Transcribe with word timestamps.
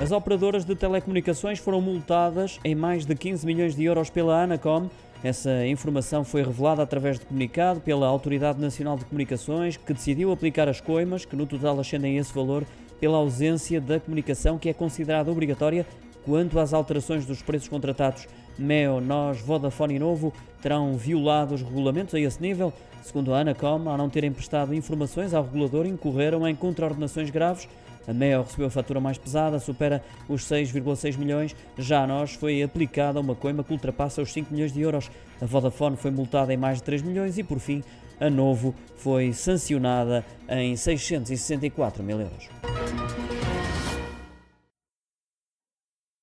As 0.00 0.12
operadoras 0.12 0.64
de 0.64 0.76
telecomunicações 0.76 1.58
foram 1.58 1.80
multadas 1.80 2.60
em 2.64 2.72
mais 2.72 3.04
de 3.04 3.16
15 3.16 3.44
milhões 3.44 3.74
de 3.74 3.82
euros 3.82 4.08
pela 4.08 4.44
Anacom. 4.44 4.88
Essa 5.24 5.66
informação 5.66 6.22
foi 6.22 6.40
revelada 6.40 6.80
através 6.80 7.18
de 7.18 7.26
comunicado 7.26 7.80
pela 7.80 8.06
Autoridade 8.06 8.60
Nacional 8.60 8.96
de 8.96 9.04
Comunicações, 9.04 9.76
que 9.76 9.92
decidiu 9.92 10.30
aplicar 10.30 10.68
as 10.68 10.80
coimas, 10.80 11.24
que 11.24 11.34
no 11.34 11.46
total 11.46 11.80
ascendem 11.80 12.16
esse 12.16 12.32
valor, 12.32 12.64
pela 13.00 13.16
ausência 13.16 13.80
da 13.80 13.98
comunicação 13.98 14.56
que 14.56 14.68
é 14.68 14.72
considerada 14.72 15.32
obrigatória 15.32 15.84
quanto 16.24 16.58
às 16.58 16.72
alterações 16.72 17.24
dos 17.26 17.42
preços 17.42 17.68
contratados. 17.68 18.26
Meo, 18.58 19.00
Nós, 19.00 19.40
Vodafone 19.40 19.94
e 19.94 19.98
Novo 19.98 20.32
terão 20.60 20.96
violado 20.96 21.54
os 21.54 21.62
regulamentos 21.62 22.14
a 22.14 22.20
esse 22.20 22.40
nível. 22.40 22.72
Segundo 23.02 23.32
a 23.32 23.40
Anacom, 23.40 23.88
ao 23.88 23.96
não 23.96 24.10
terem 24.10 24.32
prestado 24.32 24.74
informações 24.74 25.32
ao 25.32 25.44
regulador, 25.44 25.86
incorreram 25.86 26.46
em 26.46 26.54
contraordenações 26.54 27.30
graves 27.30 27.68
a 28.08 28.12
Meo 28.14 28.42
recebeu 28.42 28.68
a 28.68 28.70
fatura 28.70 29.00
mais 29.00 29.18
pesada, 29.18 29.60
supera 29.60 30.02
os 30.26 30.42
6,6 30.42 31.18
milhões. 31.18 31.54
Já 31.76 32.04
a 32.04 32.06
nós 32.06 32.32
foi 32.32 32.62
aplicada 32.62 33.20
uma 33.20 33.34
coima 33.34 33.62
que 33.62 33.70
ultrapassa 33.70 34.22
os 34.22 34.32
5 34.32 34.50
milhões 34.50 34.72
de 34.72 34.80
euros. 34.80 35.10
A 35.42 35.44
Vodafone 35.44 35.98
foi 35.98 36.10
multada 36.10 36.52
em 36.52 36.56
mais 36.56 36.78
de 36.78 36.84
3 36.84 37.02
milhões 37.02 37.36
e, 37.36 37.42
por 37.42 37.58
fim, 37.58 37.84
a 38.18 38.30
Novo 38.30 38.74
foi 38.96 39.34
sancionada 39.34 40.24
em 40.48 40.74
664 40.74 42.02
mil 42.02 42.18
euros. 42.18 42.48